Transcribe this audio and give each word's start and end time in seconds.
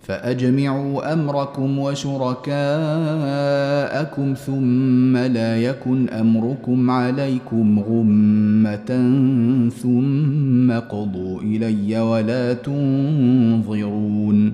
فأجمعوا 0.00 1.12
أمركم 1.12 1.78
وشركاءكم 1.78 2.54
ثم 4.34 5.16
لا 5.16 5.56
يكن 5.56 6.08
أمركم 6.08 6.90
عليكم 6.90 7.80
غمة 7.80 8.90
ثم 9.82 10.72
قضوا 10.72 11.40
إلي 11.42 12.00
ولا 12.00 12.52
تنظرون. 12.52 14.52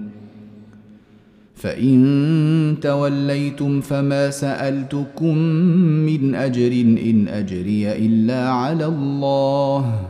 فإن 1.57 2.77
توليتم 2.83 3.81
فما 3.81 4.31
سألتكم 4.31 5.39
من 6.09 6.35
أجر 6.35 6.73
إن 6.83 7.29
أجري 7.29 7.93
إلا 7.93 8.49
على 8.49 8.87
الله 8.87 10.01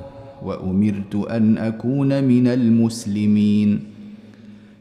وأمرت 0.45 1.15
أن 1.31 1.59
أكون 1.59 2.25
من 2.25 2.47
المسلمين. 2.47 3.96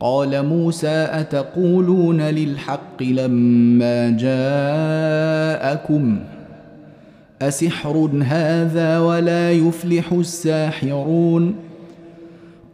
قال 0.00 0.46
موسى 0.46 1.08
أتقولون 1.10 2.20
للحق 2.20 3.02
لما 3.02 4.10
جاءكم 5.70 6.18
أسحر 7.42 8.10
هذا 8.22 8.98
ولا 8.98 9.52
يفلح 9.52 10.12
الساحرون 10.12 11.54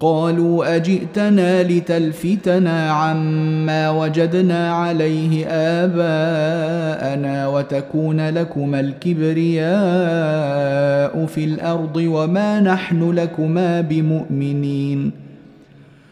قالوا 0.00 0.76
أجئتنا 0.76 1.62
لتلفتنا 1.62 2.90
عما 2.90 3.90
وجدنا 3.90 4.74
عليه 4.74 5.46
آباءنا 5.46 7.48
وتكون 7.48 8.28
لكما 8.28 8.80
الكبرياء 8.80 9.72
في 11.26 11.44
الأرض 11.44 11.96
وما 11.96 12.60
نحن 12.60 13.10
لكما 13.10 13.80
بمؤمنين 13.80 15.31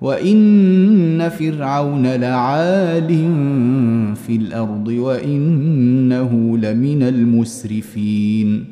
وان 0.00 1.28
فرعون 1.28 2.06
لعال 2.06 3.08
في 4.26 4.36
الأرض 4.36 4.88
وانه 4.88 6.58
لمن 6.58 7.02
المسرفين 7.02 8.64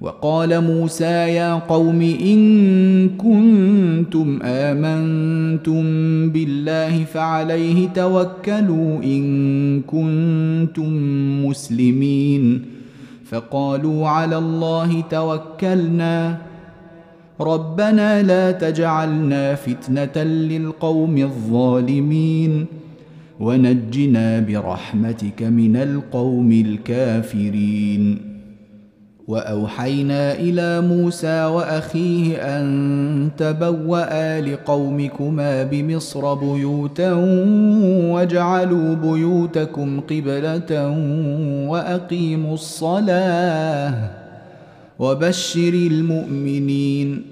وقال 0.00 0.60
موسى 0.60 1.04
يا 1.04 1.54
قوم 1.54 2.00
ان 2.02 3.08
كنتم 3.08 4.38
امنتم 4.42 5.82
بالله 6.30 7.04
فعليه 7.04 7.88
توكلوا 7.88 9.02
ان 9.04 9.80
كنتم 9.80 10.92
مسلمين 11.46 12.62
فقالوا 13.24 14.08
على 14.08 14.38
الله 14.38 15.00
توكلنا 15.10 16.38
ربنا 17.42 18.22
لا 18.22 18.50
تجعلنا 18.52 19.54
فتنة 19.54 20.22
للقوم 20.24 21.18
الظالمين 21.18 22.66
ونجنا 23.40 24.40
برحمتك 24.40 25.42
من 25.42 25.76
القوم 25.76 26.52
الكافرين. 26.52 28.32
وأوحينا 29.28 30.34
إلى 30.34 30.80
موسى 30.80 31.44
وأخيه 31.44 32.36
أن 32.36 33.30
تبوأ 33.38 34.40
لقومكما 34.40 35.62
بمصر 35.64 36.34
بيوتا 36.34 37.12
واجعلوا 38.12 38.94
بيوتكم 38.94 40.00
قبلة 40.00 40.90
وأقيموا 41.68 42.54
الصلاة 42.54 44.10
وبشر 44.98 45.74
المؤمنين. 45.74 47.31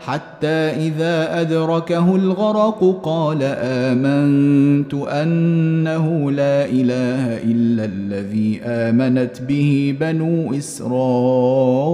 حتى 0.00 0.86
إذا 0.86 1.40
أدركه 1.40 2.16
الغرق 2.16 3.00
قال 3.02 3.38
آمنت 3.42 4.94
أنه 4.94 6.30
لا 6.30 6.64
إله 6.64 7.38
إلا 7.44 7.84
الذي 7.84 8.60
آمنت 8.62 9.42
به 9.42 9.96
بنو 10.00 10.54
إسرائيل 10.54 11.84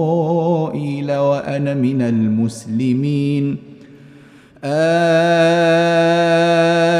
وأنا 1.11 1.73
من 1.73 2.01
المسلمين. 2.01 3.57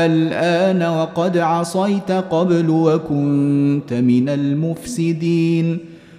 الآن 0.05 0.81
وقد 0.83 1.37
عصيت 1.37 2.11
قبل 2.11 2.69
وكنت 2.69 3.93
من 3.93 4.29
المفسدين. 4.29 5.94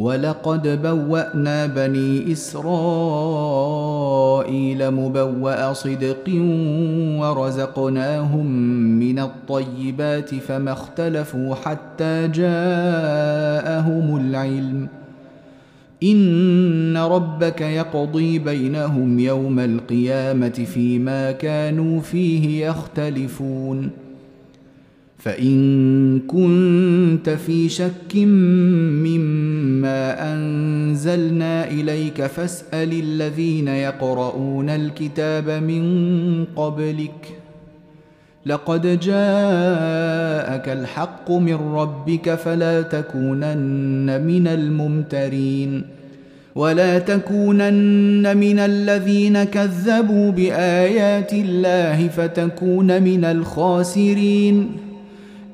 ولقد 0.00 0.82
بوانا 0.82 1.66
بني 1.66 2.32
اسرائيل 2.32 3.70
مبوا 4.90 5.72
صدق 5.72 6.28
ورزقناهم 7.20 8.46
من 8.98 9.18
الطيبات 9.18 10.34
فما 10.34 10.72
اختلفوا 10.72 11.54
حتى 11.54 12.28
جاءهم 12.28 14.16
العلم 14.16 14.88
ان 16.02 16.96
ربك 16.96 17.60
يقضي 17.60 18.38
بينهم 18.38 19.18
يوم 19.18 19.58
القيامه 19.58 20.48
فيما 20.48 21.32
كانوا 21.32 22.00
فيه 22.00 22.66
يختلفون 22.66 23.90
فإن 25.20 26.20
كنت 26.20 27.30
في 27.30 27.68
شك 27.68 28.16
مما 28.16 30.34
أنزلنا 30.34 31.70
إليك 31.70 32.26
فاسأل 32.26 32.92
الذين 32.92 33.68
يقرؤون 33.68 34.70
الكتاب 34.70 35.50
من 35.50 36.44
قبلك. 36.44 37.36
لقد 38.46 39.00
جاءك 39.00 40.68
الحق 40.68 41.30
من 41.30 41.54
ربك 41.54 42.34
فلا 42.34 42.82
تكونن 42.82 44.26
من 44.26 44.46
الممترين. 44.46 45.82
ولا 46.54 46.98
تكونن 46.98 48.36
من 48.36 48.58
الذين 48.58 49.44
كذبوا 49.44 50.30
بآيات 50.30 51.32
الله 51.32 52.08
فتكون 52.08 53.02
من 53.02 53.24
الخاسرين. 53.24 54.89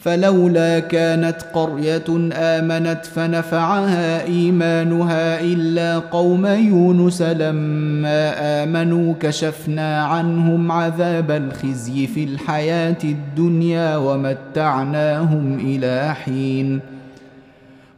فلولا 0.00 0.78
كانت 0.78 1.36
قرية 1.52 2.30
آمنت 2.32 3.06
فنفعها 3.06 4.22
إيمانها 4.24 5.40
إلا 5.40 5.98
قوم 5.98 6.46
يونس 6.46 7.22
لما 7.22 8.32
آمنوا 8.62 9.14
كشفنا 9.20 10.04
عنهم 10.04 10.72
عذاب 10.72 11.30
الخزي 11.30 12.06
في 12.06 12.24
الحياة 12.24 12.96
الدنيا 13.04 13.96
ومتعناهم 13.96 15.58
إلى 15.64 16.14
حين. 16.14 16.80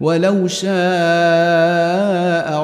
ولو 0.01 0.47
شاء 0.47 0.73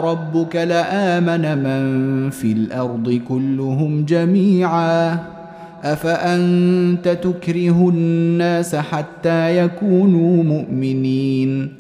ربك 0.00 0.56
لآمن 0.56 1.58
من 1.58 2.30
في 2.30 2.52
الأرض 2.52 3.20
كلهم 3.28 4.04
جميعا. 4.04 5.37
أفأنت 5.82 7.08
تكره 7.08 7.88
الناس 7.88 8.76
حتى 8.76 9.58
يكونوا 9.58 10.44
مؤمنين؟ 10.44 11.72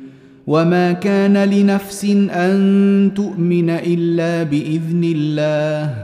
وما 0.46 0.92
كان 0.92 1.36
لنفس 1.36 2.04
أن 2.30 3.10
تؤمن 3.16 3.70
إلا 3.70 4.42
بإذن 4.42 5.12
الله 5.16 5.94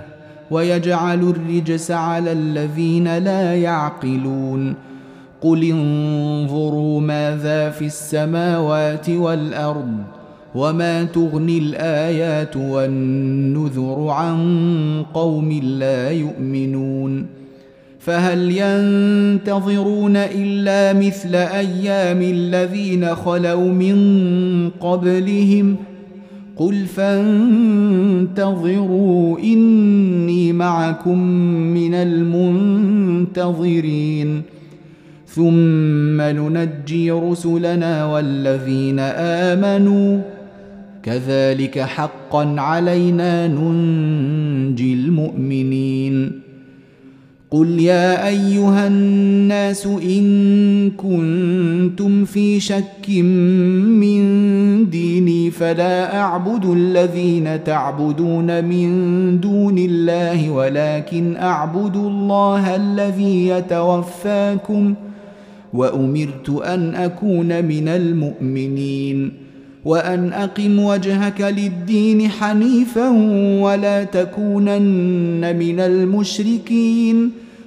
ويجعل 0.50 1.20
الرجس 1.20 1.90
على 1.90 2.32
الذين 2.32 3.18
لا 3.18 3.54
يعقلون. 3.54 4.74
قل 5.40 5.64
انظروا 5.64 7.00
ماذا 7.00 7.70
في 7.70 7.86
السماوات 7.86 9.10
والأرض 9.10 9.92
وما 10.54 11.04
تغني 11.04 11.58
الآيات 11.58 12.56
والنذر 12.56 14.08
عن 14.08 14.38
قوم 15.14 15.52
لا 15.62 16.10
يؤمنون. 16.10 17.43
فهل 18.04 18.50
ينتظرون 18.50 20.16
إلا 20.16 21.00
مثل 21.00 21.34
أيام 21.34 22.22
الذين 22.22 23.14
خلوا 23.14 23.72
من 23.72 23.96
قبلهم؟ 24.80 25.76
قل 26.56 26.86
فانتظروا 26.86 27.78
إني 29.38 30.52
معكم 30.52 31.18
من 31.74 31.94
المنتظرين. 31.94 34.42
ثم 35.26 36.20
ننجي 36.20 37.10
رسلنا 37.10 38.06
والذين 38.06 38.98
آمنوا. 38.98 40.20
كذلك 41.02 41.78
حقا 41.78 42.54
علينا 42.58 43.48
ننجي 43.48 44.94
المؤمنين. 44.94 46.43
قل 47.54 47.80
يا 47.80 48.28
ايها 48.28 48.86
الناس 48.86 49.86
ان 49.86 50.90
كنتم 50.90 52.24
في 52.24 52.60
شك 52.60 53.08
من 54.00 54.20
ديني 54.90 55.50
فلا 55.50 56.20
اعبد 56.20 56.64
الذين 56.64 57.64
تعبدون 57.64 58.64
من 58.64 58.90
دون 59.40 59.78
الله 59.78 60.50
ولكن 60.50 61.36
اعبد 61.36 61.96
الله 61.96 62.76
الذي 62.76 63.48
يتوفاكم 63.48 64.94
وامرت 65.74 66.50
ان 66.50 66.94
اكون 66.94 67.64
من 67.64 67.88
المؤمنين 67.88 69.32
وان 69.84 70.32
اقم 70.32 70.78
وجهك 70.78 71.40
للدين 71.40 72.28
حنيفا 72.28 73.08
ولا 73.60 74.04
تكونن 74.04 75.56
من 75.58 75.80
المشركين 75.80 77.43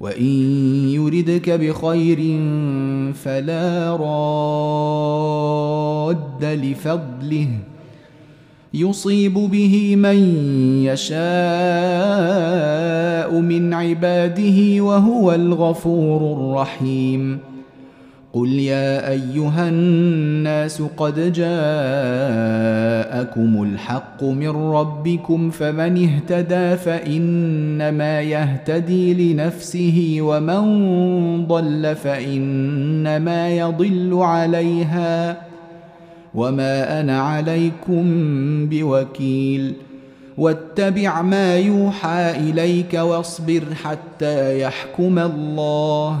وإن 0.00 0.48
يردك 0.88 1.50
بخير 1.50 2.18
فلا 3.14 3.96
راد 5.20 6.44
لفضله. 6.44 7.48
يصيب 8.74 9.34
به 9.34 9.96
من 9.96 10.16
يشاء 10.84 11.20
من 13.40 13.74
عباده 13.74 14.84
وهو 14.84 15.32
الغفور 15.32 16.32
الرحيم. 16.32 17.49
قل 18.32 18.48
يا 18.48 19.10
أيها 19.10 19.68
الناس 19.68 20.82
قد 20.96 21.32
جاءكم 21.32 21.52
الحق 23.62 24.24
من 24.24 24.48
ربكم 24.48 25.50
فمن 25.50 26.04
اهتدى 26.04 26.76
فإنما 26.76 28.20
يهتدي 28.20 29.32
لنفسه 29.32 30.16
ومن 30.20 31.46
ضل 31.46 31.96
فإنما 31.96 33.56
يضل 33.56 34.18
عليها 34.22 35.42
وما 36.34 37.00
أنا 37.00 37.20
عليكم 37.20 38.02
بوكيل 38.66 39.74
واتبع 40.38 41.22
ما 41.22 41.56
يوحى 41.58 42.30
إليك 42.30 42.94
واصبر 42.94 43.62
حتى 43.84 44.60
يحكم 44.60 45.18
الله 45.18 46.20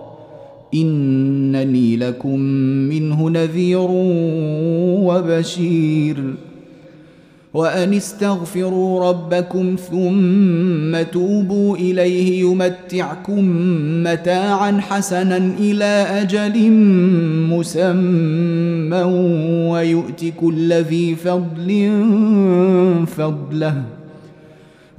انني 0.73 1.97
لكم 1.97 2.39
منه 2.89 3.29
نذير 3.29 3.87
وبشير. 5.07 6.17
وان 7.53 7.93
استغفروا 7.93 9.09
ربكم 9.09 9.75
ثم 9.91 11.01
توبوا 11.11 11.77
اليه 11.77 12.41
يمتعكم 12.41 13.45
متاعا 14.03 14.81
حسنا 14.81 15.37
إلى 15.59 16.05
أجل 16.21 16.71
مسمى. 17.51 19.03
ويؤت 19.71 20.25
كل 20.39 20.73
ذي 20.73 21.15
فضل 21.15 21.91
فضله 23.17 23.83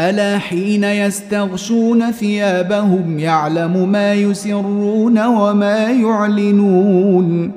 ألا 0.00 0.38
حين 0.38 0.84
يستغشون 0.84 2.10
ثيابهم 2.10 3.18
يعلم 3.18 3.92
ما 3.92 4.14
يسرون 4.14 5.26
وما 5.26 5.90
يعلنون؟ 5.90 7.52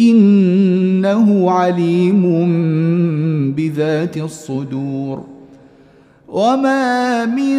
إنه 0.00 1.50
عليم 1.50 2.22
بذات 3.56 4.16
الصدور. 4.16 5.24
وما 6.28 7.24
من 7.24 7.58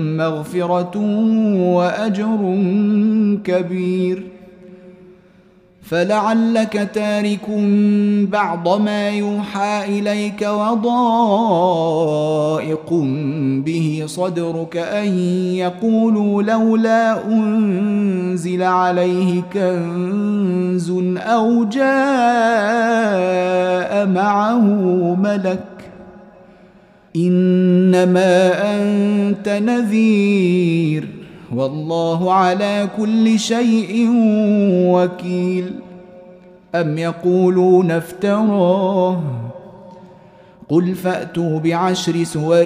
مغفرة 0.29 0.97
وأجر 1.75 2.57
كبير. 3.43 4.23
فلعلك 5.81 6.89
تارك 6.93 7.49
بعض 8.31 8.81
ما 8.81 9.09
يوحى 9.09 9.99
إليك 9.99 10.41
وضائق 10.41 11.73
به 13.65 14.03
صدرك 14.05 14.77
أن 14.77 15.19
يقولوا 15.53 16.43
لولا 16.43 17.25
أنزل 17.27 18.63
عليه 18.63 19.41
كنز 19.53 20.91
أو 21.17 21.63
جاء 21.63 21.81
معه 24.07 24.59
ملك. 25.15 25.80
إنما 27.15 28.51
أنت 28.75 29.49
نذير 29.49 31.07
والله 31.55 32.33
على 32.33 32.89
كل 32.97 33.39
شيء 33.39 34.09
وكيل. 34.93 35.65
أم 36.75 36.97
يقولون 36.97 37.91
افتراه؟ 37.91 39.21
قل 40.69 40.95
فأتوا 40.95 41.59
بعشر 41.59 42.23
سور 42.23 42.65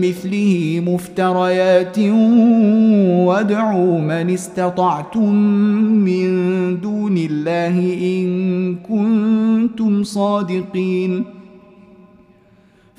مثله 0.00 0.82
مفتريات 0.86 1.98
وادعوا 3.26 4.00
من 4.00 4.30
استطعتم 4.30 5.34
من 6.04 6.80
دون 6.80 7.16
الله 7.16 7.78
إن 8.02 8.74
كنتم 8.74 10.02
صادقين. 10.02 11.41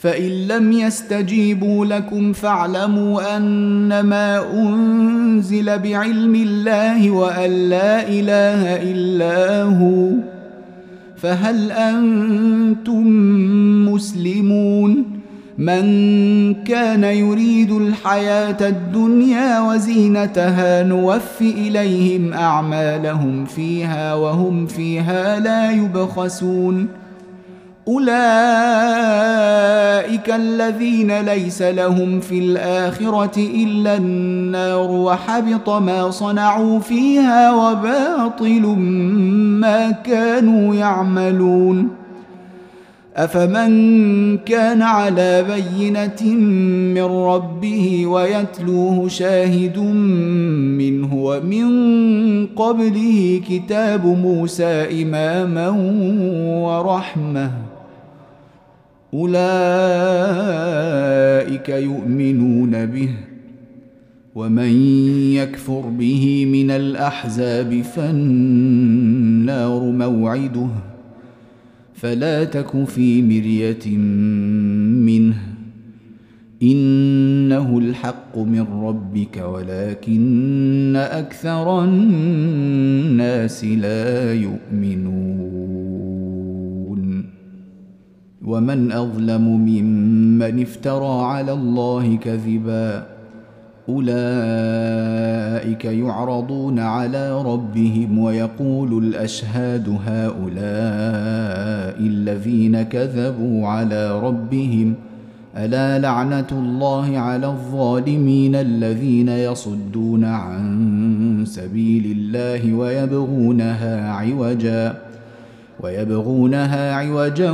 فإن 0.03 0.47
لم 0.47 0.71
يستجيبوا 0.71 1.85
لكم 1.85 2.33
فاعلموا 2.33 3.37
أنما 3.37 4.53
أنزل 4.53 5.79
بعلم 5.79 6.35
الله 6.35 7.11
وأن 7.11 7.69
لا 7.69 8.09
إله 8.09 8.91
إلا 8.91 9.63
هو. 9.63 10.09
فهل 11.17 11.71
أنتم 11.71 13.07
مسلمون؟ 13.93 15.05
من 15.57 15.83
كان 16.53 17.03
يريد 17.03 17.71
الحياة 17.71 18.67
الدنيا 18.67 19.61
وزينتها 19.61 20.83
نوف 20.83 21.41
إليهم 21.41 22.33
أعمالهم 22.33 23.45
فيها 23.45 24.13
وهم 24.13 24.65
فيها 24.65 25.39
لا 25.39 25.71
يبخسون. 25.71 27.02
أولئك 27.87 28.13
الذين 30.29 31.19
ليس 31.21 31.61
لهم 31.61 32.19
في 32.19 32.39
الآخرة 32.39 33.37
إلا 33.37 33.97
النار 33.97 34.91
وحبط 34.91 35.69
ما 35.69 36.11
صنعوا 36.11 36.79
فيها 36.79 37.51
وباطل 37.51 38.61
ما 39.61 39.91
كانوا 39.91 40.75
يعملون. 40.75 41.89
أفمن 43.17 44.37
كان 44.37 44.81
على 44.81 45.43
بينة 45.43 46.33
من 46.93 47.03
ربه 47.03 48.05
ويتلوه 48.07 49.07
شاهد 49.07 49.77
منه 50.79 51.15
ومن 51.15 51.67
قبله 52.47 53.41
كتاب 53.49 54.05
موسى 54.05 55.03
إماما 55.03 55.69
ورحمة. 56.63 57.51
أولئك 59.13 59.43
يؤمنون 61.69 62.85
به 62.85 63.09
ومن 64.35 64.81
يكفر 65.33 65.81
به 65.81 66.45
من 66.45 66.71
الأحزاب 66.71 67.81
فالنار 67.81 69.11
موعده 69.83 70.69
فلا 71.93 72.43
تك 72.43 72.83
في 72.85 73.21
مرية 73.21 73.97
منه. 75.07 75.35
إنه 76.63 77.77
الحق 77.77 78.37
من 78.37 78.65
ربك 78.83 79.37
ولكن 79.37 80.95
أكثر 80.95 81.83
الناس 81.83 83.65
لا 83.65 84.33
يؤمنون. 84.33 86.12
ومن 88.45 88.91
أظلم 88.91 89.47
ممن 89.47 90.61
افترى 90.61 91.25
على 91.25 91.51
الله 91.53 92.15
كذبا 92.15 93.05
أولئك 93.89 94.15
يعرضون 95.85 96.79
على 96.79 97.41
ربهم 97.41 98.19
ويقول 98.19 99.03
الأشهاد 99.03 99.89
هؤلاء 100.05 100.53
الذين 101.99 102.81
كذبوا 102.81 103.67
على 103.67 104.19
ربهم 104.19 104.93
ألا 105.57 105.99
لعنة 105.99 106.47
الله 106.51 107.17
على 107.17 107.47
الظالمين 107.47 108.55
الذين 108.55 109.29
يصدون 109.29 110.23
عن 110.23 111.43
سبيل 111.47 112.17
الله 112.17 112.73
ويبغونها 112.73 114.11
عوجا 114.11 115.12
ويبغونها 115.83 116.93
عوجا 116.93 117.51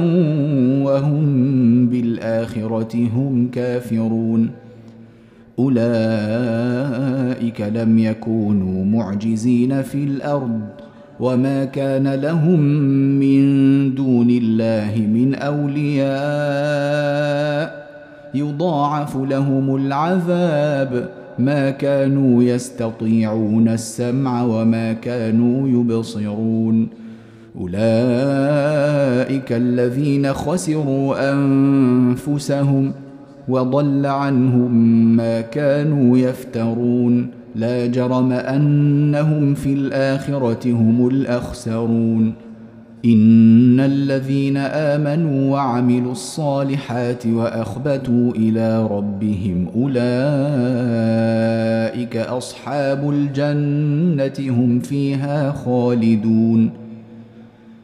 وهم 0.86 1.26
بالآخرة 1.88 3.10
هم 3.16 3.50
كافرون. 3.52 4.50
أولئك 5.60 7.62
لم 7.62 8.00
يكونوا 8.00 8.86
معجزين 8.86 9.82
في 9.82 10.04
الأرض 10.04 10.60
وما 11.20 11.66
كان 11.66 12.08
لهم 12.08 12.60
من 13.20 13.96
دون 13.96 14.30
الله 14.30 15.08
من 15.14 15.36
أولياء. 15.36 16.10
يضاعف 18.34 19.18
لهم 19.18 19.76
العذاب. 19.76 21.10
ما 21.40 21.70
كانوا 21.70 22.44
يستطيعون 22.44 23.68
السمع 23.68 24.44
وما 24.44 24.94
كانوا 24.94 25.70
يبصرون. 25.70 26.88
أولئك 27.58 29.52
الذين 29.52 30.34
خسروا 30.34 31.34
أنفسهم 31.34 32.92
وضل 33.48 34.06
عنهم 34.06 34.72
ما 35.16 35.42
كانوا 35.42 36.18
يفترون. 36.18 37.28
لا 37.56 37.86
جرم 37.88 38.32
أنهم 38.32 39.54
في 39.54 39.74
الآخرة 39.74 40.72
هم 40.72 41.08
الأخسرون. 41.08 42.34
إن 43.06 43.80
الذين 43.80 44.58
آمنوا 44.58 45.52
وعملوا 45.52 46.12
الصالحات 46.12 47.28
وأخبتوا 47.28 48.32
إلى 48.36 48.88
ربهم 48.88 49.68
أولئك 49.76 50.08
أصحاب 52.18 53.10
الجنة 53.10 54.34
هم 54.40 54.80
فيها 54.80 55.52
خالدون. 55.52 56.89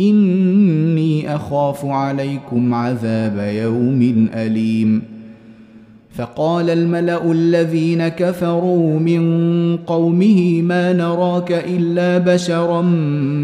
إني 0.00 1.34
أخاف 1.34 1.84
عليكم 1.84 2.74
عذاب 2.74 3.54
يوم 3.54 4.28
أليم. 4.34 5.02
فقال 6.14 6.70
الملأ 6.70 7.32
الذين 7.32 8.08
كفروا 8.08 8.98
من 8.98 9.76
قومه 9.76 10.62
ما 10.62 10.92
نراك 10.92 11.52
إلا 11.52 12.18
بشرا 12.18 12.82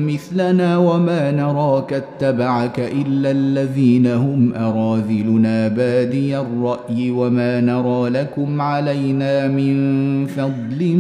مثلنا 0.07 0.79
وما 0.79 1.31
نراك 1.31 1.93
اتبعك 1.93 2.81
إلا 2.81 3.31
الذين 3.31 4.07
هم 4.07 4.55
أراذلنا. 4.55 5.69
بادي 5.69 6.39
الرأي 6.39 7.11
وما 7.11 7.61
نرى 7.61 8.11
لكم 8.11 8.61
علينا 8.61 9.49
من 9.49 10.27
فضل 10.27 10.95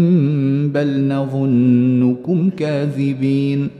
بل 0.75 1.09
نظنكم 1.09 2.51
كاذبين. 2.51 3.80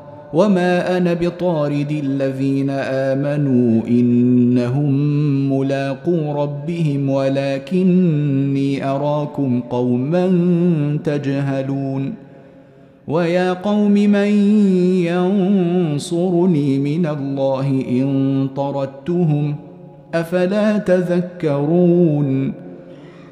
وما 0.33 0.97
أنا 0.97 1.13
بطارد 1.13 1.91
الذين 2.03 2.69
امنوا 2.69 3.81
انهم 3.87 4.93
ملاقو 5.53 6.43
ربهم 6.43 7.09
ولكني 7.09 8.85
اراكم 8.85 9.61
قوما 9.61 10.27
تجهلون 11.03 12.13
ويا 13.07 13.53
قوم 13.53 13.91
من 13.91 14.31
ينصرني 15.05 16.79
من 16.79 17.05
الله 17.05 17.67
ان 17.89 18.47
طردتهم 18.55 19.55
افلا 20.13 20.77
تذكرون 20.77 22.53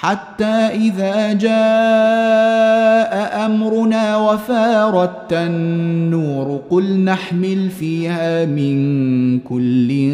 حتى 0.00 0.44
إذا 0.74 1.32
جاء 1.32 1.54
أمرنا 3.46 4.16
وفارت 4.16 5.32
النور 5.32 6.60
قل 6.70 7.00
نحمل 7.04 7.70
فيها 7.70 8.44
من 8.44 9.38
كل 9.38 10.10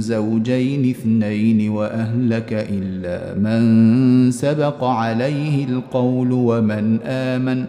زوجين 0.00 0.90
اثنين 0.90 1.70
وأهلك 1.70 2.66
إلا 2.70 3.38
من 3.38 4.30
سبق 4.30 4.84
عليه 4.84 5.64
القول 5.64 6.32
ومن 6.32 6.98
آمن 7.06 7.64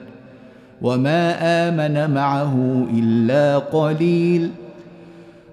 وما 0.81 1.35
آمن 1.69 2.13
معه 2.13 2.85
إلا 2.93 3.57
قليل 3.57 4.49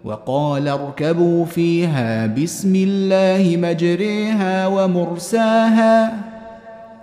وقال 0.04 0.68
اركبوا 0.68 1.44
فيها 1.44 2.26
بسم 2.26 2.72
الله 2.76 3.56
مجريها 3.56 4.66
ومرساها 4.66 6.18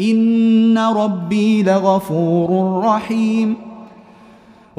إن 0.02 0.78
ربي 0.78 1.64
لغفور 1.64 2.82
رحيم 2.86 3.69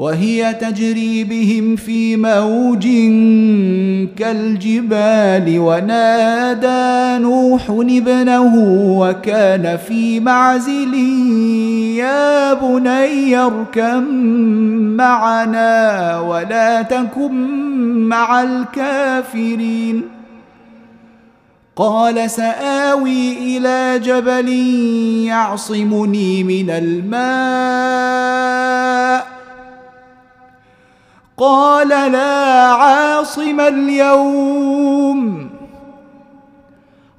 وهي 0.01 0.53
تجري 0.53 1.23
بهم 1.23 1.75
في 1.75 2.17
موج 2.17 2.87
كالجبال. 4.17 5.59
ونادى 5.59 7.23
نوح 7.23 7.69
ابنه 7.69 8.55
وكان 8.99 9.77
في 9.87 10.19
معزل 10.19 10.93
يا 11.97 12.53
بني 12.53 13.37
اركم 13.37 14.03
معنا 14.97 16.19
ولا 16.19 16.81
تكن 16.81 17.33
مع 18.09 18.43
الكافرين. 18.43 20.03
قال 21.75 22.29
سآوي 22.29 23.37
إلى 23.37 23.99
جبل 23.99 24.49
يعصمني 25.27 26.43
من 26.43 26.69
الماء. 26.69 28.01
قال 31.41 31.89
لا 31.89 32.67
عاصم 32.67 33.59
اليوم. 33.59 35.49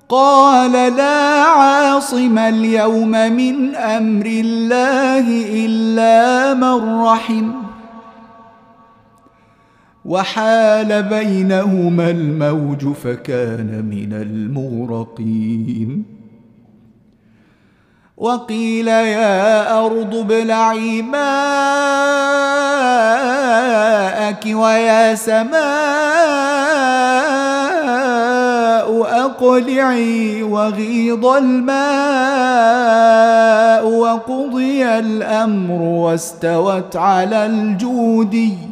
قال 0.09 0.73
لا 0.73 1.43
عاصم 1.43 2.39
اليوم 2.39 3.11
من 3.11 3.75
أمر 3.75 4.27
الله 4.27 5.27
إلا 5.65 6.55
من 6.55 7.03
رحم. 7.03 7.51
وحال 10.05 11.03
بينهما 11.03 12.11
الموج 12.11 12.93
فكان 12.93 13.85
من 13.91 14.13
المغرقين. 14.13 16.05
وقيل 18.23 18.89
يا 18.89 19.79
أرض 19.79 20.15
ابلعي 20.15 21.03
ماءك 21.03 21.23
ويا 24.47 25.15
سماء 25.15 26.53
أقلعي 29.43 30.43
وغيض 30.43 31.27
الماء 31.27 31.73
وقضي 33.87 34.85
الأمر 34.85 35.83
واستوت 35.83 36.97
على 36.97 37.47
الجودي. 37.47 38.72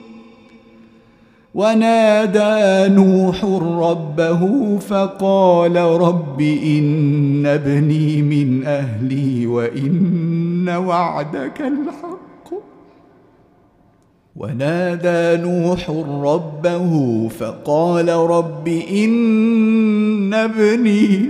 ونادى 1.53 2.93
نوح 2.93 3.45
ربه 3.89 4.77
فقال 4.77 5.75
رب 5.75 6.41
إن 6.41 7.45
ابني 7.45 8.21
من 8.21 8.63
أهلي 8.65 9.47
وإن 9.47 10.69
وعدك 10.69 11.61
الحق. 11.61 12.21
ونادى 14.35 15.41
نوح 15.41 15.89
ربه 16.23 17.27
فقال 17.27 18.09
رب 18.09 18.67
إن 18.67 20.33
ابني 20.33 21.29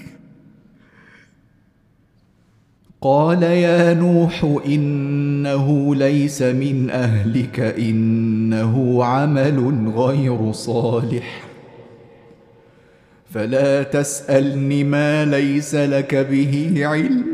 قال 3.03 3.43
يا 3.43 3.93
نوح 3.93 4.59
إنه 4.65 5.95
ليس 5.95 6.41
من 6.41 6.89
أهلك 6.89 7.59
إنه 7.59 9.03
عمل 9.03 9.89
غير 9.95 10.51
صالح. 10.51 11.43
فلا 13.29 13.83
تسألني 13.83 14.83
ما 14.83 15.25
ليس 15.25 15.75
لك 15.75 16.15
به 16.15 16.73
علم. 16.77 17.25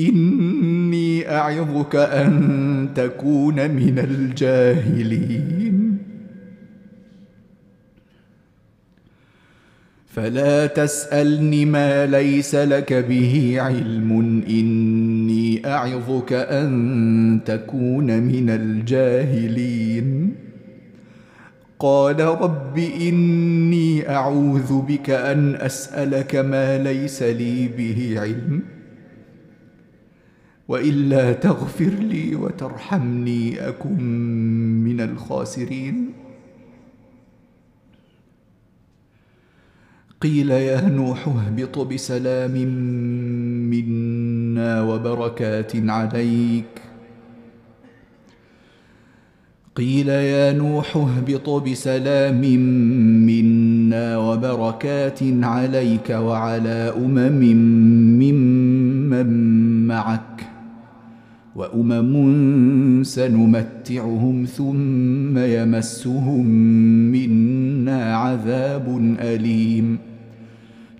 إني 0.00 1.30
أعظك 1.30 1.96
أن 1.96 2.88
تكون 2.94 3.70
من 3.70 3.98
الجاهلين. 3.98 5.77
فلا 10.18 10.66
تسألني 10.66 11.64
ما 11.64 12.06
ليس 12.06 12.54
لك 12.54 12.92
به 12.92 13.54
علم. 13.58 14.42
إني 14.48 15.66
أعظك 15.66 16.32
أن 16.32 17.40
تكون 17.44 18.22
من 18.22 18.50
الجاهلين. 18.50 20.34
قال 21.78 22.20
رب 22.20 22.78
إني 22.78 24.10
أعوذ 24.10 24.82
بك 24.82 25.10
أن 25.10 25.54
أسألك 25.54 26.36
ما 26.36 26.78
ليس 26.78 27.22
لي 27.22 27.68
به 27.78 28.20
علم. 28.20 28.62
وإلا 30.68 31.32
تغفر 31.32 31.92
لي 32.00 32.34
وترحمني 32.34 33.68
أكن 33.68 34.02
من 34.84 35.00
الخاسرين. 35.00 36.10
قيل 40.20 40.50
يا 40.50 40.88
نوح 40.88 41.28
اهبط 41.28 41.78
بسلام 41.78 42.50
منا 43.70 44.82
وبركات 44.82 45.72
عليك. 45.76 46.82
قيل 49.76 50.08
يا 50.08 50.52
نوح 50.52 50.96
اهبط 50.96 51.50
بسلام 51.50 52.40
منا 53.26 54.18
وبركات 54.18 55.18
عليك 55.22 56.10
وعلى 56.10 56.94
أمم 56.96 57.42
ممن 58.18 59.28
معك 59.86 60.48
وأمم 61.56 63.04
سنمتعهم 63.04 64.44
ثم 64.44 65.38
يمسهم 65.38 66.46
منا 67.12 68.16
عذاب 68.16 69.16
أليم. 69.20 70.07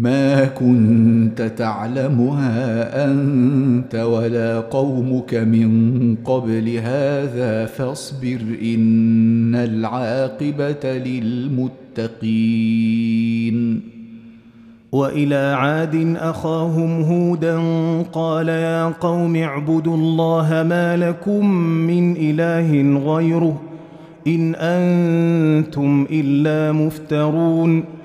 ما 0.00 0.44
كنت 0.44 1.42
تعلمها 1.42 3.04
أنت 3.04 3.94
ولا 3.94 4.60
قومك 4.60 5.34
من 5.34 6.14
قبل 6.24 6.68
هذا 6.68 7.66
فاصبر 7.66 8.40
إن 8.62 9.54
العاقبة 9.54 10.98
للمتقين. 10.98 12.38
وإلى 14.92 15.54
عاد 15.58 16.16
أخاهم 16.16 17.02
هودا 17.02 17.58
قال 18.12 18.48
يا 18.48 18.84
قوم 18.84 19.36
اعبدوا 19.36 19.96
الله 19.96 20.62
ما 20.68 20.96
لكم 20.96 21.50
من 21.60 22.16
إله 22.16 22.98
غيره 22.98 23.60
إن 24.26 24.54
أنتم 24.54 26.06
إلا 26.10 26.72
مفترون. 26.72 27.97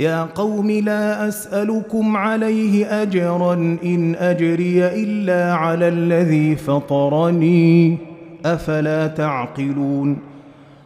يا 0.00 0.22
قوم 0.22 0.70
لا 0.70 1.28
أسألكم 1.28 2.16
عليه 2.16 3.02
أجرا 3.02 3.54
إن 3.84 4.14
أجري 4.14 4.86
إلا 4.86 5.54
على 5.54 5.88
الذي 5.88 6.56
فطرني. 6.56 7.96
أفلا 8.44 9.06
تعقلون؟ 9.06 10.16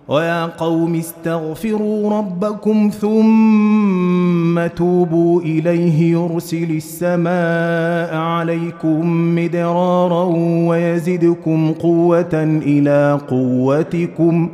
ويا 0.09 0.45
قوم 0.45 0.95
استغفروا 0.95 2.19
ربكم 2.19 2.91
ثم 3.01 4.67
توبوا 4.67 5.41
إليه 5.41 6.13
يرسل 6.13 6.71
السماء 6.71 8.17
عليكم 8.17 9.35
مدرارا 9.35 10.25
ويزدكم 10.69 11.73
قوة 11.73 12.61
إلى 12.67 13.21
قوتكم 13.29 14.49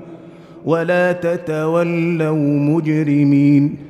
ولا 0.64 1.12
تتولوا 1.12 2.58
مجرمين. 2.58 3.89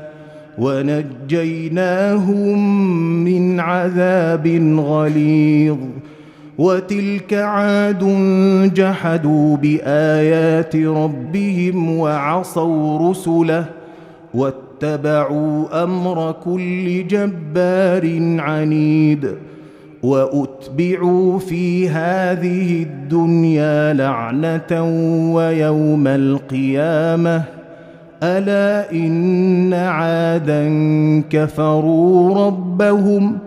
ونجيناهم 0.61 2.59
من 3.23 3.59
عذاب 3.59 4.47
غليظ. 4.79 5.77
وتلك 6.57 7.33
عاد 7.33 8.03
جحدوا 8.73 9.57
بآيات 9.57 10.75
ربهم 10.75 11.97
وعصوا 11.97 13.09
رسله 13.09 13.65
واتبعوا 14.33 15.83
أمر 15.83 16.35
كل 16.43 17.07
جبار 17.07 18.37
عنيد. 18.39 19.35
وأتبعوا 20.03 21.39
في 21.39 21.89
هذه 21.89 22.83
الدنيا 22.83 23.93
لعنة 23.93 24.83
ويوم 25.33 26.07
القيامة. 26.07 27.60
الا 28.23 28.91
ان 28.91 29.73
عادا 29.73 30.63
كفروا 31.29 32.45
ربهم 32.47 33.37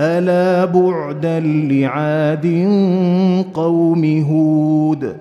الا 0.00 0.64
بعدا 0.64 1.40
لعاد 1.40 2.46
قوم 3.54 4.04
هود 4.30 5.16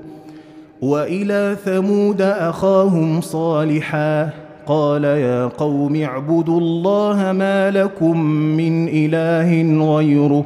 والى 0.82 1.56
ثمود 1.66 2.22
اخاهم 2.22 3.22
صالحا 3.22 4.30
قال 4.68 5.04
يا 5.04 5.46
قوم 5.46 5.96
اعبدوا 5.96 6.60
الله 6.60 7.32
ما 7.32 7.72
لكم 7.72 8.22
من 8.32 8.88
اله 8.88 9.80
غيره 9.96 10.46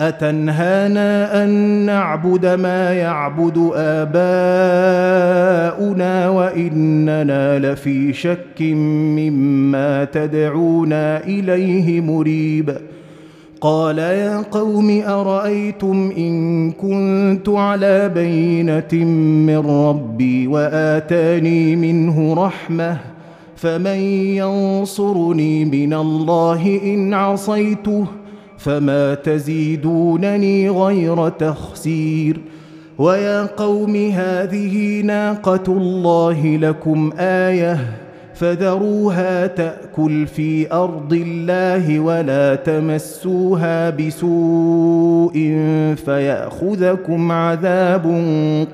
أتنهانا 0.00 1.44
أن 1.44 1.50
نعبد 1.86 2.46
ما 2.46 2.92
يعبد 2.92 3.70
آباؤنا 3.74 4.18
وإننا 6.28 7.58
لفي 7.58 8.12
شك 8.12 8.60
مما 8.60 10.04
تدعونا 10.04 11.24
إليه 11.24 12.00
مريب. 12.00 12.76
قال 13.60 13.98
يا 13.98 14.42
قوم 14.50 15.02
أرأيتم 15.06 16.12
إن 16.18 16.70
كنت 16.70 17.48
على 17.48 18.08
بينة 18.08 19.04
من 19.46 19.58
ربي 19.58 20.46
وآتاني 20.46 21.76
منه 21.76 22.34
رحمة 22.46 22.98
فمن 23.56 23.98
ينصرني 24.36 25.64
من 25.64 25.94
الله 25.94 26.80
إن 26.84 27.14
عصيته 27.14 28.06
فما 28.58 29.14
تزيدونني 29.14 30.70
غير 30.70 31.28
تخسير. 31.28 32.40
ويا 32.98 33.46
قوم 33.46 33.96
هذه 33.96 35.00
ناقة 35.00 35.64
الله 35.68 36.56
لكم 36.56 37.12
آية 37.18 37.78
فذروها 38.34 39.46
تأكل 39.46 40.26
في 40.26 40.72
أرض 40.72 41.12
الله 41.12 42.00
ولا 42.00 42.54
تمسوها 42.54 43.90
بسوء 43.90 45.56
فيأخذكم 46.04 47.32
عذاب 47.32 48.06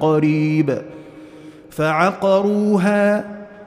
قريب. 0.01 0.79
فعقروها 1.70 3.34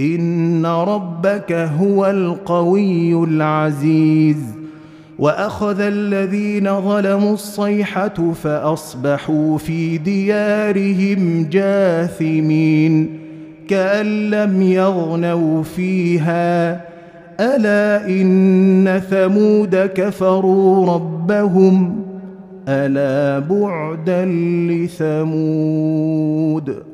ان 0.00 0.66
ربك 0.66 1.52
هو 1.52 2.06
القوي 2.06 3.24
العزيز 3.24 4.36
واخذ 5.18 5.80
الذين 5.80 6.80
ظلموا 6.80 7.34
الصيحه 7.34 8.32
فاصبحوا 8.32 9.58
في 9.58 9.98
ديارهم 9.98 11.48
جاثمين 11.50 13.20
كأن 13.68 14.30
لم 14.30 14.62
يغنوا 14.62 15.62
فيها 15.62 16.80
ألا 17.40 18.08
إن 18.08 19.02
ثمود 19.10 19.76
كفروا 19.76 20.94
ربهم 20.94 22.04
ألا 22.68 23.38
بعدا 23.38 24.24
لثمود 25.04 26.93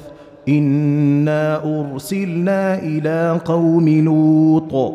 انا 0.49 1.61
ارسلنا 1.63 2.79
إلى 2.79 3.39
قوم 3.45 3.89
لوط 3.89 4.93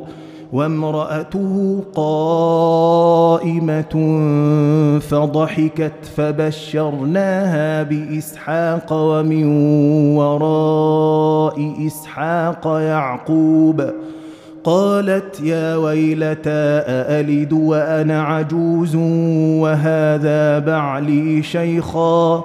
وامراته 0.52 1.84
قائمه 1.94 3.94
فضحكت 4.98 6.04
فبشرناها 6.16 7.82
باسحاق 7.82 8.92
ومن 8.92 9.44
وراء 10.16 11.74
اسحاق 11.86 12.66
يعقوب 12.66 13.84
قالت 14.64 15.40
يا 15.40 15.76
ويلتى 15.76 16.50
أألد 16.86 17.52
وأنا 17.52 18.22
عجوز 18.22 18.96
وهذا 19.60 20.58
بعلي 20.58 21.42
شيخا 21.42 22.44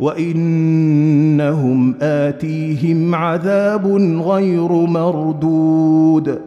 وإنهم 0.00 1.94
آتيهم 2.02 3.14
عذاب 3.14 3.86
غير 4.26 4.72
مردود. 4.72 6.38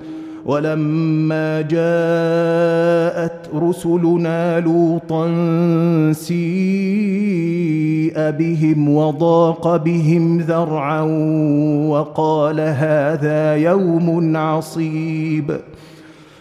ولما 0.46 1.62
جاءت 1.62 3.50
رسلنا 3.56 4.60
لوطا 4.60 5.28
سيء 6.14 6.40
بهم 8.16 8.90
وضاق 8.90 9.78
بهم 9.78 10.40
ذرعا 10.42 11.02
وقال 11.90 12.60
هذا 12.60 13.56
يوم 13.56 14.38
عصيب. 14.38 15.58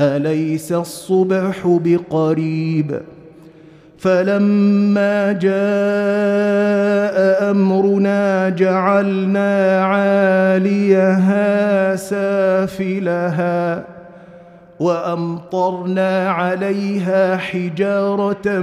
أليس 0.00 0.72
الصبح 0.72 1.78
بقريب؟ 1.84 3.00
فلما 3.98 5.32
جاء 5.32 5.50
أمرنا 7.50 8.48
جعلنا 8.48 9.84
عاليها 9.84 11.96
سافلها 11.96 13.84
وأمطرنا 14.80 16.30
عليها 16.30 17.36
حجارة 17.36 18.58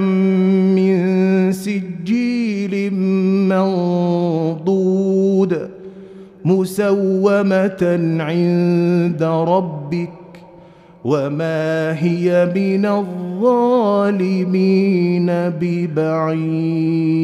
من 0.76 1.52
سجيل 1.52 2.94
منضود 3.50 5.70
مسومة 6.46 8.00
عند 8.20 9.24
ربك 9.24 10.25
وما 11.06 11.94
هي 12.04 12.52
من 12.56 12.86
الظالمين 12.86 14.26
ببعيد 15.62 17.16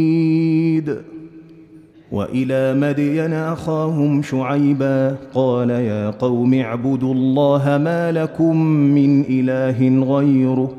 والى 2.11 2.73
مدين 2.73 3.33
اخاهم 3.33 4.21
شعيبا 4.21 5.15
قال 5.33 5.69
يا 5.69 6.09
قوم 6.09 6.53
اعبدوا 6.53 7.13
الله 7.13 7.77
ما 7.77 8.11
لكم 8.11 8.57
من 8.65 9.21
اله 9.29 10.05
غيره 10.15 10.71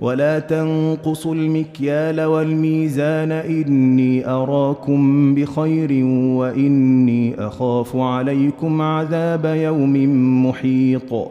ولا 0.00 0.38
تنقصوا 0.38 1.34
المكيال 1.34 2.20
والميزان 2.20 3.32
اني 3.32 4.28
اراكم 4.28 5.34
بخير 5.34 6.04
واني 6.36 7.34
اخاف 7.46 7.96
عليكم 7.96 8.82
عذاب 8.82 9.44
يوم 9.44 10.46
محيط 10.46 11.30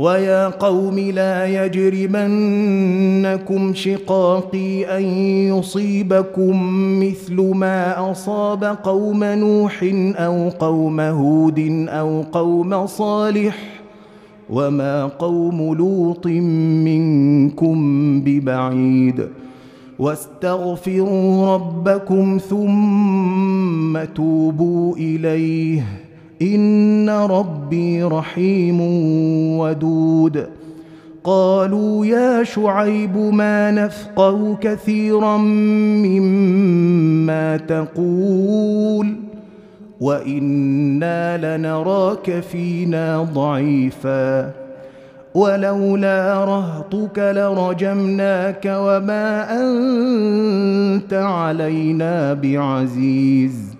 ويا 0.00 0.48
قوم 0.48 0.98
لا 0.98 1.46
يجرمنكم 1.64 2.94
شقاقي 3.74 4.98
أن 4.98 5.02
يصيبكم 5.52 6.56
مثل 7.02 7.34
ما 7.54 8.10
أصاب 8.10 8.64
قوم 8.64 9.24
نوح 9.24 9.84
أو 10.16 10.48
قوم 10.48 11.00
هود 11.00 11.86
أو 11.88 12.22
قوم 12.32 12.86
صالح 12.86 13.58
وما 14.50 15.06
قوم 15.06 15.74
لوط 15.74 16.26
منكم 16.86 17.76
ببعيد 18.20 19.28
واستغفروا 19.98 21.54
ربكم 21.54 22.38
ثم 22.48 24.04
توبوا 24.14 24.96
إليه 24.96 26.09
ان 26.42 27.10
ربي 27.10 28.02
رحيم 28.02 28.80
ودود. 29.58 30.46
قالوا 31.24 32.06
يا 32.06 32.44
شعيب 32.44 33.16
ما 33.16 33.70
نفقه 33.70 34.56
كثيرا 34.60 35.36
مما 36.06 37.56
تقول 37.56 39.16
وأنا 40.00 41.56
لنراك 41.56 42.40
فينا 42.40 43.22
ضعيفا. 43.34 44.50
ولولا 45.34 46.44
رهطك 46.44 47.18
لرجمناك 47.18 48.64
وما 48.66 49.60
انت 49.60 51.14
علينا 51.14 52.34
بعزيز. 52.34 53.79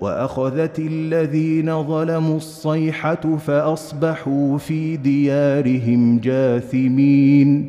وأخذت 0.00 0.78
الذين 0.78 1.82
ظلموا 1.82 2.36
الصيحة 2.36 3.36
فأصبحوا 3.46 4.58
في 4.58 4.96
ديارهم 4.96 6.18
جاثمين 6.18 7.68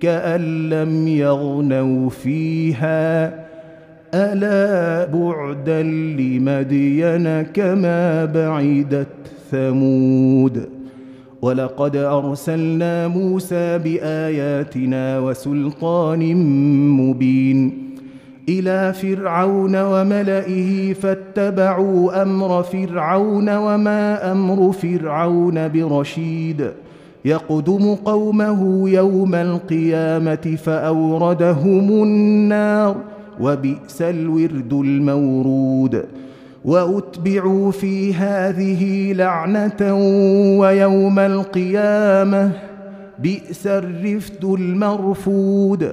كأن 0.00 0.70
لم 0.70 1.08
يغنوا 1.08 2.10
فيها. 2.10 3.44
ألا 4.14 5.04
بعدا 5.04 5.82
لمدين 5.82 7.42
كما 7.42 8.24
بعدت 8.24 9.08
ثمود. 9.50 10.68
ولقد 11.42 11.96
أرسلنا 11.96 13.08
موسى 13.08 13.78
بآياتنا 13.78 15.18
وسلطان 15.18 16.36
مبين. 16.96 17.83
إلى 18.48 18.92
فرعون 18.92 19.76
وملئه 19.76 20.92
فاتبعوا 20.92 22.22
أمر 22.22 22.62
فرعون 22.62 23.56
وما 23.56 24.32
أمر 24.32 24.72
فرعون 24.72 25.68
برشيد. 25.68 26.70
يقدم 27.24 27.94
قومه 27.94 28.90
يوم 28.90 29.34
القيامة 29.34 30.56
فأوردهم 30.64 32.02
النار 32.02 32.96
وبئس 33.40 34.02
الورد 34.02 34.72
المورود. 34.72 36.04
وأتبعوا 36.64 37.70
في 37.70 38.14
هذه 38.14 39.12
لعنة 39.12 39.94
ويوم 40.58 41.18
القيامة 41.18 42.50
بئس 43.18 43.66
الرفد 43.66 44.44
المرفود. 44.44 45.92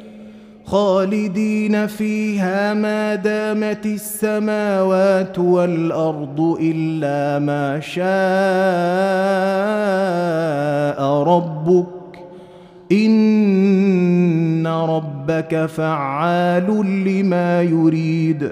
خالدين 0.71 1.87
فيها 1.87 2.73
ما 2.73 3.15
دامت 3.15 3.85
السماوات 3.85 5.39
والأرض 5.39 6.57
إلا 6.61 7.39
ما 7.39 7.79
شاء 7.79 8.03
ربك. 11.23 11.87
إن 12.91 14.67
ربك 14.67 15.65
فعال 15.65 16.67
لما 17.05 17.61
يريد. 17.61 18.51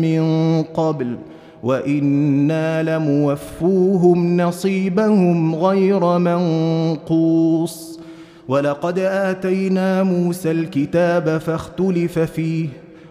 من 0.00 0.22
قبل 0.62 1.16
وإنا 1.62 2.82
لموفوهم 2.82 4.36
نصيبهم 4.36 5.54
غير 5.54 6.18
منقوص. 6.18 8.00
ولقد 8.48 8.98
آتينا 8.98 10.02
موسى 10.02 10.50
الكتاب 10.50 11.38
فاختلف 11.38 12.18
فيه 12.18 12.68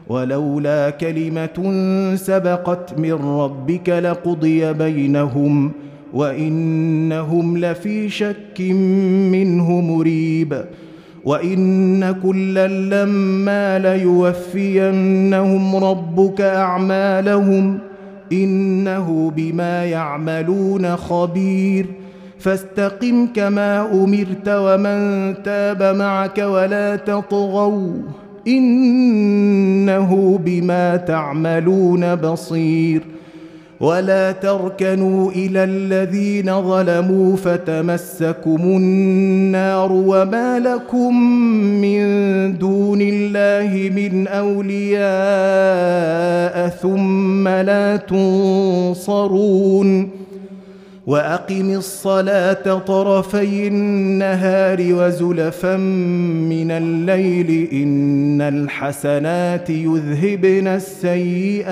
ولولا 0.08 0.90
كلمة 0.90 1.72
سبقت 2.16 3.00
من 3.00 3.14
ربك 3.14 3.90
لقضي 3.90 4.74
بينهم. 4.74 5.72
وإنهم 6.14 7.58
لفي 7.58 8.10
شك 8.10 8.62
منه 9.32 9.82
مريب. 9.82 10.66
وإن 11.26 12.12
كلا 12.12 12.68
لما 12.68 13.80
ليوفينهم 13.80 15.76
ربك 15.76 16.42
أعمالهم 16.42 17.80
إنه 18.32 19.32
بما 19.36 19.86
يعملون 19.86 20.96
خبير. 20.96 21.86
فاستقم 22.40 23.28
كما 23.36 23.94
أمرت 23.94 24.48
ومن 24.48 25.34
تاب 25.44 25.96
معك 25.98 26.38
ولا 26.38 26.96
تطغوا 26.96 27.92
إنه 28.48 30.40
بما 30.46 30.96
تعملون 30.96 32.16
بصير. 32.16 33.02
ولا 33.82 34.32
تركنوا 34.32 35.32
إلى 35.32 35.64
الذين 35.64 36.62
ظلموا 36.62 37.38
فتمسكم 37.38 38.62
النار 38.62 39.92
وما 39.92 40.60
لكم 40.60 41.24
من 41.82 42.02
دون 42.58 43.02
الله 43.02 43.92
من 43.96 44.28
اولياء 44.28 45.02
ثم 46.70 47.48
لا 47.48 47.96
تنصرون 47.98 49.42
واقم 51.08 51.70
الصلاه 51.70 52.78
طرفي 52.78 53.68
النهار 53.68 54.78
وزلفا 54.92 55.78
من 55.78 56.72
الليل 56.72 57.70
ان 57.74 58.42
الحسنات 58.42 59.70
يذهبن 59.70 60.68
السيئات 60.68 61.72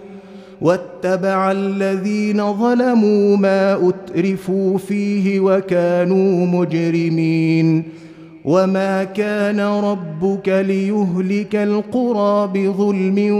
واتبع 0.61 1.51
الذين 1.51 2.53
ظلموا 2.53 3.37
ما 3.37 3.89
أترفوا 3.89 4.77
فيه 4.77 5.39
وكانوا 5.39 6.45
مجرمين 6.45 7.83
وما 8.45 9.03
كان 9.03 9.59
ربك 9.59 10.49
ليهلك 10.49 11.55
القرى 11.55 12.47
بظلم 12.53 13.33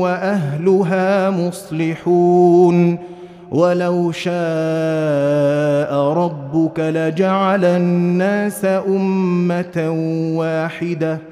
وأهلها 0.00 1.30
مصلحون 1.30 2.98
ولو 3.50 4.12
شاء 4.12 5.94
ربك 5.94 6.80
لجعل 6.80 7.64
الناس 7.64 8.64
أمة 8.64 9.90
واحدة 10.36 11.31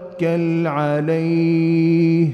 توكل 0.21 0.67
عليه 0.67 2.27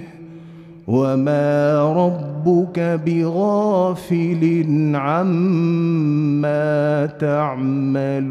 وما 0.88 1.94
ربك 1.94 2.80
بغافل 3.06 4.62
عما 4.96 7.06
تعملون. 7.06 8.28